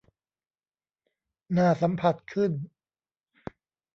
[1.57, 2.51] น่าสัมผัสขึ้น